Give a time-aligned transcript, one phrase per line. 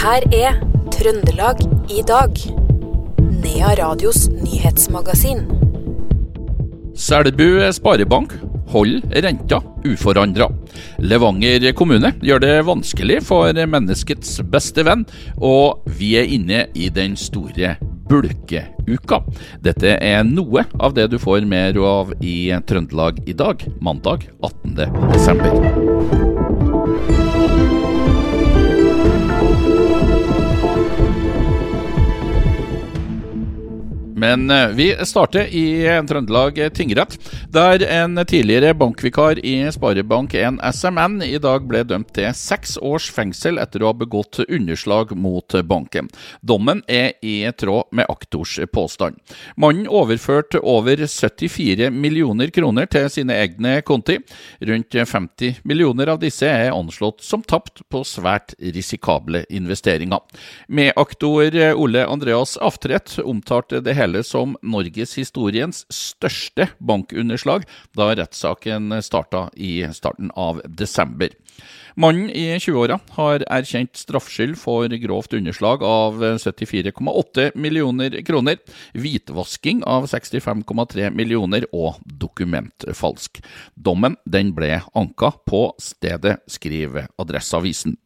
[0.00, 0.54] her er
[0.94, 1.58] Trøndelag
[1.92, 2.32] i dag.
[3.42, 5.42] Nea Radios nyhetsmagasin.
[6.96, 8.32] Selbu sparebank
[8.72, 10.48] holder renta uforandra.
[11.04, 15.04] Levanger kommune gjør det vanskelig for menneskets beste venn,
[15.36, 17.76] og vi er inne i den store
[18.08, 19.20] bulkeuka.
[19.60, 26.00] Dette er noe av det du får mer av i Trøndelag i dag, mandag 18.
[34.20, 35.64] Men eh, vi starter i
[36.08, 37.16] Trøndelag tingrett,
[37.48, 43.56] der en tidligere bankvikar i Sparebank1 SMN i dag ble dømt til seks års fengsel
[43.62, 46.10] etter å ha begått underslag mot banken.
[46.44, 49.16] Dommen er i tråd med aktors påstand.
[49.56, 54.18] Mannen overførte over 74 millioner kroner til sine egne konti.
[54.60, 60.20] Rundt 50 millioner av disse er anslått som tapt på svært risikable investeringer.
[60.68, 67.64] Med aktor Ole Andreas Aftredt omtalte det hele hele som norgeshistoriens største bankunderslag
[67.96, 71.30] da rettssaken starta i starten av desember.
[71.94, 78.56] Mannen i 20-åra har erkjent straffskyld for grovt underslag av 74,8 millioner kroner,
[78.94, 83.42] hvitvasking av 65,3 millioner og dokumentfalsk.
[83.74, 87.98] Dommen den ble anka på stedet, skriver Adresseavisen.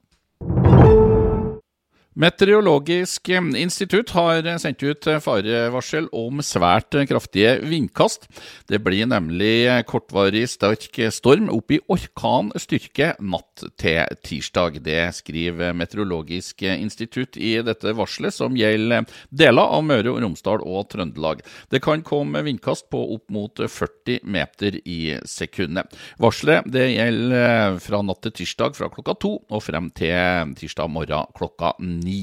[2.14, 3.26] Meteorologisk
[3.58, 8.28] institutt har sendt ut farevarsel om svært kraftige vindkast.
[8.70, 14.78] Det blir nemlig kortvarig sterk storm opp i orkanstyrke natt til tirsdag.
[14.86, 20.86] Det skriver Meteorologisk institutt i dette varselet, som gjelder deler av Møre og Romsdal og
[20.94, 21.42] Trøndelag.
[21.74, 25.90] Det kan komme vindkast på opp mot 40 meter i sekundet.
[26.22, 31.74] Varselet gjelder fra natt til tirsdag fra klokka to og frem til tirsdag morgen klokka
[31.82, 32.18] ni ni.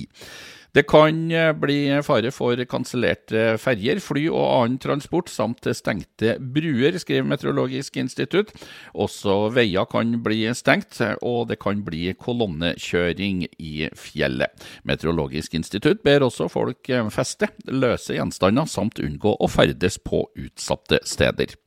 [0.71, 6.95] Det kan eh, bli fare for kansellerte ferjer, fly og annen transport, samt stengte bruer,
[7.01, 8.53] skriver Meteorologisk institutt.
[8.95, 14.63] Også veier kan bli stengt, og det kan bli kolonnekjøring i fjellet.
[14.87, 21.01] Meteorologisk institutt ber også folk eh, feste løse gjenstander, samt unngå å ferdes på utsatte
[21.03, 21.57] steder.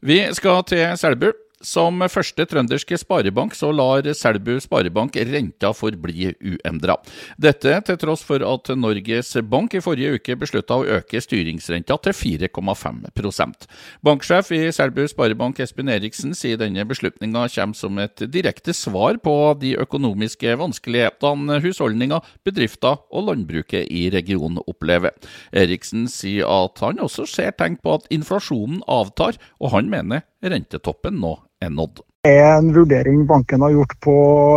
[0.00, 1.28] Vi skal til Selbu.
[1.64, 6.94] Som første trønderske sparebank så lar Selbu Sparebank renta forbli uendra.
[7.34, 12.14] Dette til tross for at Norges Bank i forrige uke beslutta å øke styringsrenta til
[12.14, 13.66] 4,5%
[14.06, 19.34] Banksjef i Selbu Sparebank Espen Eriksen sier denne beslutninga kommer som et direkte svar på
[19.58, 25.10] de økonomiske vanskelighetene husholdninger, bedrifter og landbruket i regionen opplever.
[25.50, 31.18] Eriksen sier at han også ser tegn på at inflasjonen avtar, og han mener rentetoppen
[31.20, 32.02] nå er nådd.
[32.26, 34.14] Det er en vurdering banken har gjort på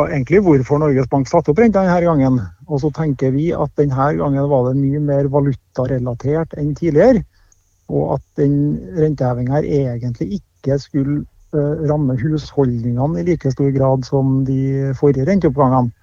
[0.09, 2.40] egentlig hvorfor Norges Bank satte opp renta denne gangen.
[2.68, 7.24] Og så tenker vi at denne gangen var det mye mer valutarelatert enn tidligere.
[7.91, 8.56] Og at den
[8.97, 11.22] rentehevinga egentlig ikke skulle
[11.56, 15.94] uh, ramme husholdningene i like stor grad som de forrige renteoppgangene.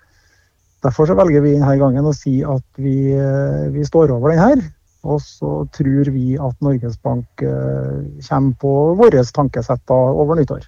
[0.86, 4.44] Derfor så velger vi denne gangen å si at vi, uh, vi står over den
[4.44, 4.62] her.
[5.06, 10.66] Og så tror vi at Norges Bank uh, kommer på våre tankesett over nyttår.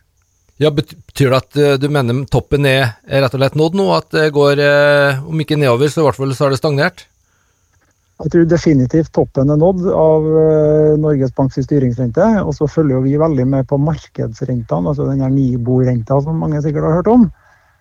[0.60, 3.88] Ja, Betyr det at uh, du mener toppen er, rett og slett nådd nå?
[3.96, 7.06] At det går, uh, om ikke nedover, så i hvert fall så er det stagnert?
[8.20, 10.26] Jeg tror definitivt toppen er nådd av
[11.00, 12.26] Norges Banks styringsrente.
[12.44, 16.98] Og så følger vi veldig med på markedsrentene, altså den Nibo-renta som mange sikkert har
[16.98, 17.30] hørt om.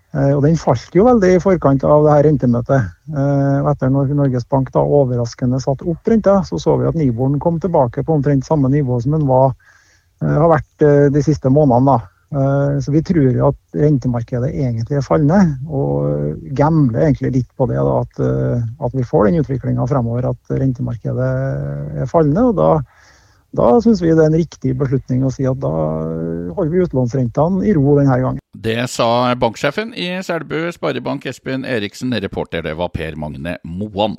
[0.10, 2.86] Og Den falt jo veldig i forkant av det her rentemøtet.
[3.14, 7.60] Etter når Norges Bank da overraskende satte opp renta, så så vi at Niboren kom
[7.62, 9.54] tilbake på omtrent samme nivå som den var,
[10.18, 12.00] har vært de siste månedene.
[12.00, 12.00] da.
[12.30, 17.80] Eh, så vi tror at rentemarkedet egentlig er fallende, og gambler egentlig litt på det.
[17.82, 21.30] Da, at, eh, at, vi får den utviklinga fremover, at rentemarkedet
[22.04, 22.50] er fallende.
[22.52, 22.70] og Da,
[23.58, 25.74] da syns vi det er en riktig beslutning å si at da
[26.54, 28.39] holder vi utlånsrentene i ro denne gangen.
[28.62, 32.12] Det sa banksjefen i Selbu Sparebank Espen Eriksen.
[32.20, 34.18] Reporter det var Per Magne Moan.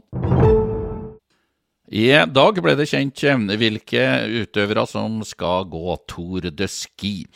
[1.92, 3.20] I dag ble det kjent
[3.60, 4.06] hvilke
[4.40, 7.26] utøvere som skal gå Tour de Ski.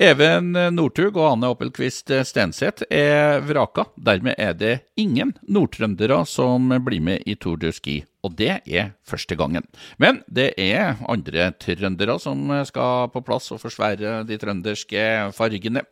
[0.00, 3.90] Even Northug og Anne Oppelquist Stenseth er vraka.
[4.00, 8.92] Dermed er det ingen nordtrøndere som blir med i Tour de Ski, og det er
[9.06, 9.66] første gangen.
[10.02, 15.04] Men det er andre trøndere som skal på plass og forsvære de trønderske
[15.36, 15.84] fargene.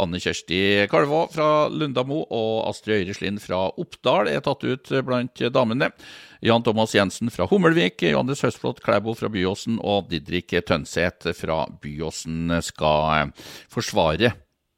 [0.00, 0.60] Anne Kjersti
[0.90, 5.90] Kalvå fra Lundamo og Astrid Øyreslind fra Oppdal er tatt ut blant damene.
[6.40, 12.54] Jan Thomas Jensen fra Hummelvik, Johannes Høstflot Klæbo fra Byåsen og Didrik Tønseth fra Byåsen
[12.64, 13.34] skal
[13.72, 14.32] forsvare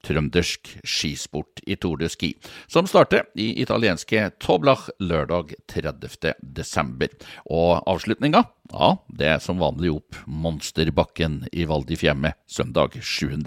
[0.06, 2.32] trøndersk skisport i Tour de Ski,
[2.70, 6.34] som starter i italienske Toblach lørdag 30.
[6.43, 7.12] desember.
[7.46, 13.38] Og avslutninga, ja, det er som vanlig opp Monsterbakken i Val di Fiemme søndag 7.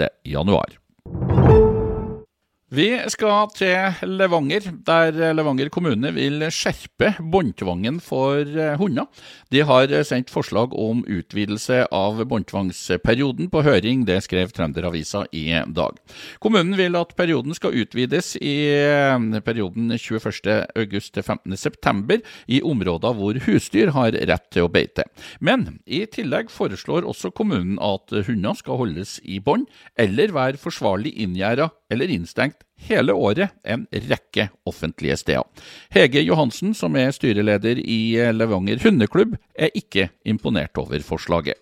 [2.74, 9.06] Vi skal til Levanger, der Levanger kommune vil skjerpe båndtvangen for eh, hunder.
[9.54, 15.44] De har sendt forslag om utvidelse av båndtvangsperioden på høring, det skrev Trønderavisa i
[15.78, 16.00] dag.
[16.42, 22.20] Kommunen vil at perioden skal utvides i eh, perioden 21.8 til 15.9
[22.50, 25.06] i områder hvor husdyr har rett til å beite.
[25.38, 29.70] Men i tillegg foreslår også kommunen at hunder skal holdes i bånd,
[30.02, 35.68] eller være forsvarlig inngjerda eller innstengt hele året en rekke offentlige steder.
[35.95, 41.57] Hege Johansen, som er styreleder i Levanger hundeklubb, er ikke imponert over forslaget.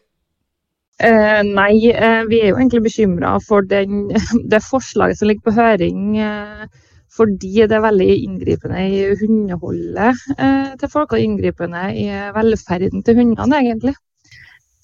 [1.02, 4.10] Eh, nei, eh, vi er jo egentlig bekymra for den,
[4.52, 6.18] det forslaget som ligger på høring.
[6.22, 6.66] Eh,
[7.14, 13.20] fordi det er veldig inngripende i hundeholdet eh, til folk, og inngripende i velferden til
[13.20, 13.94] hundene, egentlig.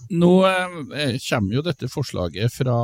[0.10, 2.78] Nå eh, kommer jo dette forslaget fra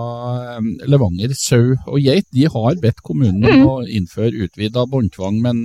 [0.55, 2.27] eh, Levanger sau og geit.
[2.35, 3.69] De har bedt kommunen om mm.
[3.69, 5.61] å innføre utvida båndtvang, men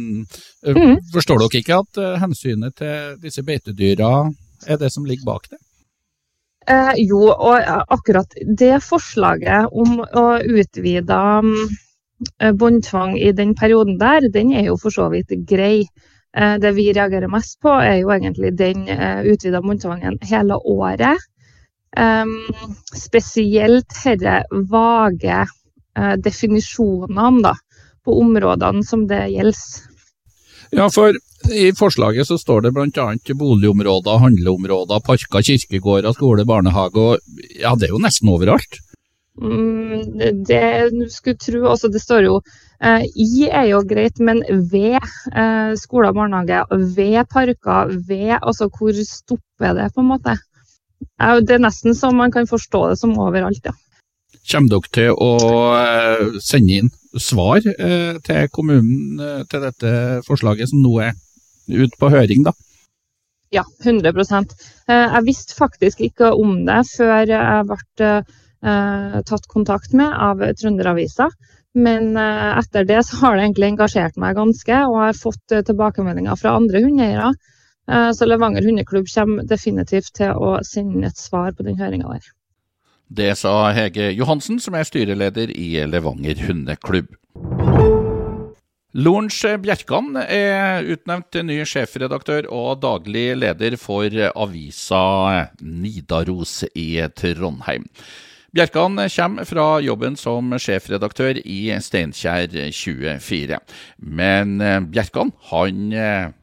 [0.65, 1.11] mm.
[1.13, 4.31] forstår dere ikke at hensynet til disse beitedyra
[4.69, 5.61] er det som ligger bak det?
[6.71, 11.19] Eh, jo, og akkurat det forslaget om å utvide
[12.41, 15.85] eh, båndtvang i den perioden der, den er jo for så vidt grei.
[16.31, 18.85] Det vi reagerer mest på, er jo egentlig den
[19.27, 21.19] utvida båndtvangen hele året.
[21.99, 22.37] Um,
[22.95, 24.37] spesielt disse
[24.71, 25.39] vage
[25.99, 27.55] uh, definisjonene da,
[28.07, 29.89] på områdene som det gjelder.
[30.71, 31.17] Ja, for
[31.51, 33.07] i forslaget så står det bl.a.
[33.35, 37.19] boligområder, handleområder, parker, kirkegårder, skole, barnehage og
[37.59, 38.79] ja, det er jo nesten overalt?
[39.41, 41.65] Mm, det du skulle tro.
[41.71, 46.71] Altså, det står jo uh, i er jo greit, men ved uh, skoler og barnehager,
[46.71, 50.37] ved parker, ved Altså hvor stopper det, på en måte?
[51.21, 53.77] Det er nesten så man kan forstå det som overalt, ja.
[54.51, 55.31] Kommer dere til å
[55.77, 59.93] eh, sende inn svar eh, til kommunen eh, til dette
[60.27, 61.15] forslaget som nå er
[61.71, 62.55] ute på høring, da?
[63.51, 64.53] Ja, 100%
[64.87, 68.11] Jeg visste faktisk ikke om det før jeg ble
[69.27, 71.27] tatt kontakt med av Trønderavisa.
[71.75, 76.39] Men etter det så har det egentlig engasjert meg ganske, og jeg har fått tilbakemeldinger
[76.39, 77.33] fra andre hundeeiere
[78.15, 82.29] så Levanger hundeklubb kommer definitivt til å sende et svar på den høringa der.
[83.11, 87.11] Det sa Hege Johansen, som er styreleder i Levanger hundeklubb.
[88.91, 95.03] Lorentz Bjerkan er utnevnt til ny sjefredaktør og daglig leder for avisa
[95.63, 97.87] Nidaros i Trondheim.
[98.51, 103.59] Bjerkan kommer fra jobben som sjefredaktør i Steinkjer 24.
[104.03, 104.57] Men
[104.91, 105.93] Bjerkan han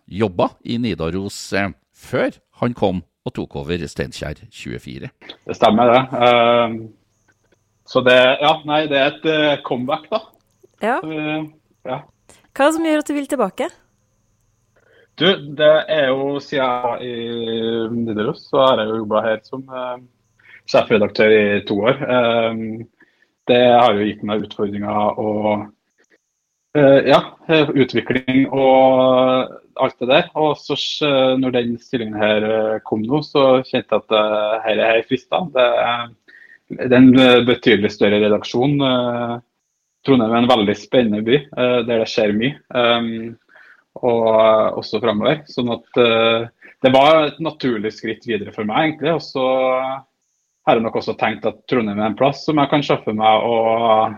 [0.07, 5.11] jobba i Nidaros eh, før han kom og tok over Steinkjer 24.
[5.27, 6.87] Det stemmer, det.
[7.87, 10.21] Så det, ja, nei, det er et comeback, da.
[10.83, 11.01] Ja.
[11.87, 11.99] Ja.
[12.55, 13.67] Hva er det som gjør at du vil tilbake?
[15.17, 15.27] Du,
[15.59, 19.65] det er jo siden jeg i Nidaros, så har jeg jo jobba her som
[20.67, 22.01] sjefredaktør i to år.
[23.47, 25.67] det har jo gitt meg utfordringer og
[27.07, 27.21] ja,
[27.73, 29.47] utvikling og
[29.81, 30.29] alt det der.
[30.37, 30.77] Og så
[31.39, 35.41] når den stillingen her eh, kom nå, så kjente jeg at dette er frista.
[35.53, 35.67] Det,
[36.77, 38.77] er en eh, betydelig større redaksjon.
[40.07, 41.41] Trondheim er en veldig spennende by
[41.87, 42.55] der det skjer mye.
[42.71, 43.35] Um,
[43.97, 45.41] og også framover.
[45.49, 45.87] Sånn at
[46.85, 49.15] det var et naturlig skritt videre for meg, egentlig.
[49.17, 49.47] Og så
[50.67, 53.47] har jeg nok også tenkt at Trondheim er en plass som jeg kan skaffe meg
[53.47, 53.57] å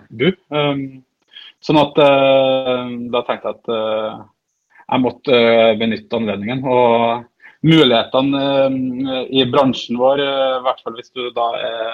[0.10, 0.32] bo.
[0.50, 0.84] Um,
[1.62, 1.98] sånn at
[3.13, 3.72] da tenkte jeg at
[4.89, 6.63] jeg måtte uh, benytte anledningen.
[6.65, 8.44] Og mulighetene
[9.29, 11.89] i bransjen vår, i hvert fall hvis du da er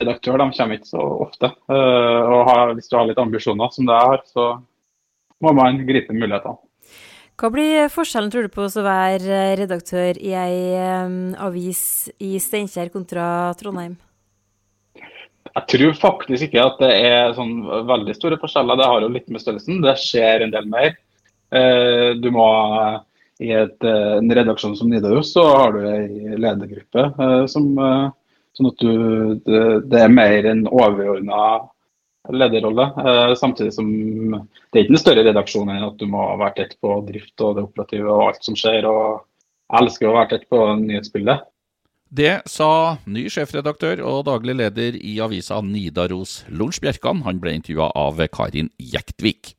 [0.00, 1.50] redaktør, de kommer ikke så ofte.
[1.66, 4.46] Og hvis du har litt ambisjoner, som det jeg har, så
[5.42, 6.65] må man gripe mulighetene.
[7.36, 10.60] Hva blir forskjellen, tror du, på å være redaktør i ei
[11.36, 13.98] avis i Steinkjer kontra Trondheim?
[15.56, 18.80] Jeg tror faktisk ikke at det er sånn veldig store forskjeller.
[18.80, 19.82] Det har jo litt med størrelsen.
[19.84, 20.96] Det skjer en del mer.
[21.52, 22.48] Eh, du må
[23.40, 27.68] I et, eh, en redaksjon som Nidaros så har du ei ledergruppe eh, som
[28.56, 28.92] Sånn at du,
[29.44, 29.62] det,
[29.92, 31.40] det er mer en overordna
[32.30, 32.86] lederrolle.
[33.38, 37.00] samtidig som det er ikke en større redaksjon enn at du må være tett på
[37.08, 38.86] drift og det operative og alt som skjer.
[38.86, 39.24] og
[39.72, 41.46] Jeg elsker å være tett på nyhetsbildet.
[42.06, 47.24] Det sa ny sjefredaktør og daglig leder i avisa Nidaros, Lorentz Bjerkan.
[47.26, 49.55] Han ble intervjua av Karin Jektvik.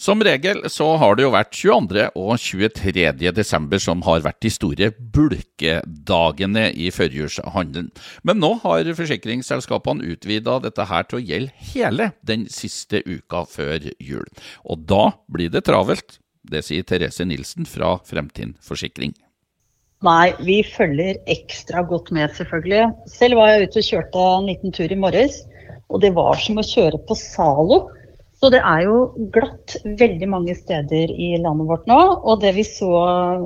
[0.00, 2.04] Som regel så har det jo vært 22.
[2.16, 3.02] og 23.
[3.36, 7.90] desember som har vært de store bulkedagene i førjulshandelen.
[8.24, 13.90] Men nå har forsikringsselskapene utvida dette her til å gjelde hele den siste uka før
[14.00, 14.24] jul.
[14.64, 16.16] Og da blir det travelt.
[16.48, 19.12] Det sier Therese Nilsen fra Fremtind Forsikring.
[20.00, 22.88] Nei, vi følger ekstra godt med, selvfølgelig.
[23.20, 25.42] Selv var jeg ute og kjørte en liten tur i morges,
[25.92, 27.82] og det var som å kjøre på Zalo.
[28.40, 29.00] Så det er jo
[29.34, 31.98] glatt veldig mange steder i landet vårt nå.
[32.24, 32.88] Og det vi så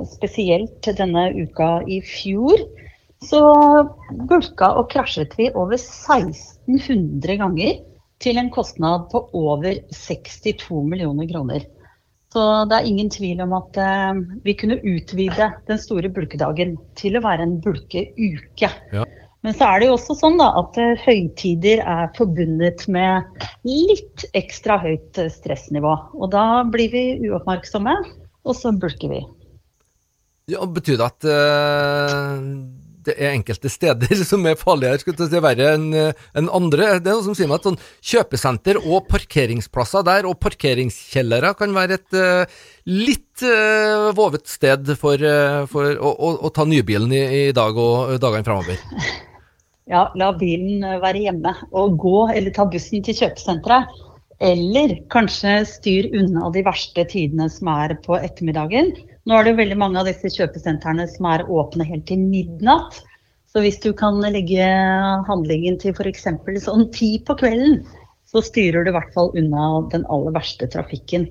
[0.07, 2.63] spesielt denne uka i fjor,
[3.25, 3.41] så
[4.29, 7.81] bulka og krasjet vi over 1600 ganger
[8.23, 11.67] til en kostnad på over 62 millioner kroner.
[12.31, 17.15] Så det er ingen tvil om at eh, vi kunne utvide den store bulkedagen til
[17.15, 18.71] å være en bulkeuke.
[18.95, 19.05] Ja.
[19.45, 24.23] Men så er det jo også sånn da, at uh, høytider er forbundet med litt
[24.33, 25.91] ekstra høyt uh, stressnivå.
[26.17, 27.93] Og da blir vi uoppmerksomme,
[28.41, 29.19] og så bulker vi.
[30.49, 32.41] Ja, Betyr det at uh,
[33.05, 36.95] det er enkelte steder som er farligere skulle si, verre enn en andre?
[36.97, 41.77] Det er noe som sier meg at sånn kjøpesenter og parkeringsplasser der, og parkeringskjellere, kan
[41.77, 42.17] være et
[42.89, 43.45] litt
[44.17, 45.21] vovet sted for,
[45.69, 48.81] for å, å, å, ta nybilen i, i dag og dagene framover.
[49.91, 53.91] ja, la bilen eh, være hjemme og gå eller ta bussen til kjøpesenteret.
[54.43, 58.91] Eller kanskje styr unna de verste tidene som er på ettermiddagen.
[59.25, 62.99] Nå er det veldig mange av disse kjøpesentrene som er åpne helt til midnatt.
[63.47, 64.65] Så hvis du kan legge
[65.29, 66.27] handlingen til f.eks.
[66.65, 67.79] sånn ti på kvelden,
[68.27, 71.29] så styrer du i hvert fall unna den aller verste trafikken.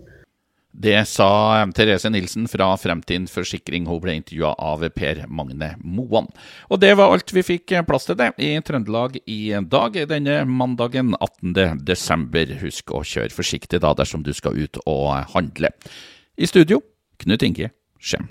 [0.77, 3.87] Det sa Therese Nilsen fra Fremtiden Forsikring.
[3.87, 6.27] Hun ble intervjua av Per Magne Moan.
[6.67, 11.15] Og det var alt vi fikk plass til det i Trøndelag i dag, denne mandagen
[11.21, 11.79] 18.
[11.87, 12.57] desember.
[12.65, 15.71] Husk å kjøre forsiktig da dersom du skal ut og handle.
[16.35, 16.83] I studio,
[17.23, 17.71] Knut Inge
[18.03, 18.27] Skjem.